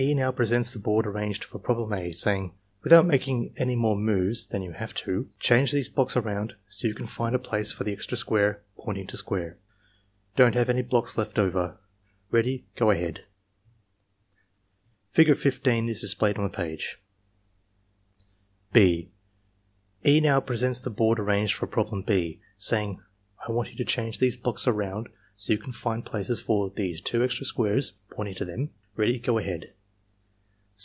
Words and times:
now 0.15 0.31
presents 0.31 0.73
the 0.73 0.79
board 0.79 1.05
arranged 1.05 1.43
for 1.43 1.59
problem 1.59 1.93
A, 1.93 2.11
saying: 2.11 2.55
"Without 2.81 3.05
making 3.05 3.53
any 3.57 3.75
more 3.75 3.95
moves 3.95 4.47
than 4.47 4.63
you 4.63 4.71
have 4.71 4.95
to, 4.95 5.29
change 5.39 5.71
these 5.71 5.89
blocks 5.89 6.17
around 6.17 6.55
so 6.67 6.87
you 6.87 6.95
can 6.95 7.05
find 7.05 7.35
a 7.35 7.39
place 7.39 7.71
for 7.71 7.83
the 7.83 7.93
extra 7.93 8.17
square 8.17 8.63
(pointing 8.79 9.05
to 9.05 9.15
square). 9.15 9.59
Don't 10.35 10.55
Aoue 10.55 10.69
any 10.69 10.81
blocks 10.81 11.19
left 11.19 11.37
over. 11.37 11.77
(6) 12.31 12.47
E. 12.47 12.61
now 20.03 20.41
presents 20.41 20.81
the 20.81 20.89
board 20.89 21.19
arranged 21.19 21.53
for 21.53 21.67
problem 21.67 22.01
B, 22.01 22.41
say 22.57 22.77
EXAMINER'S 22.77 23.03
GUIDE 23.45 23.53
109 23.53 23.53
ing: 23.53 23.55
"/ 23.55 23.55
tuant 23.55 23.69
you 23.69 23.77
to 23.77 23.85
change 23.85 24.17
these 24.17 24.37
blocks 24.37 24.65
around 24.65 25.09
so 25.35 25.53
you 25.53 25.59
can 25.59 25.71
find 25.71 26.03
places 26.03 26.41
for 26.41 26.71
these 26.71 26.99
two 27.01 27.23
extra 27.23 27.45
squares 27.45 27.91
(pointing 28.09 28.33
to 28.33 28.45
them). 28.45 28.71
Ready— 28.95 29.19
go 29.19 29.37
ahead. 29.37 29.73